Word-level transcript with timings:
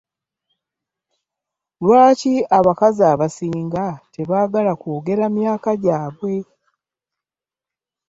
Lwaki 1.83 2.33
abakazi 2.57 3.01
abasing 3.13 3.73
tebaagala 4.13 4.71
kwogera 4.81 5.25
myaka 5.37 5.69
gyabwe? 5.83 6.35